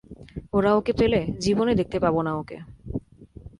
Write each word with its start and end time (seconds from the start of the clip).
ওরা 0.53 0.71
ওকে 0.73 0.93
পেলে, 0.93 1.19
জীবনে 1.39 1.73
দেখতে 1.75 1.97
পাবো 1.99 2.19
না 2.21 2.31
ওকে। 2.35 2.57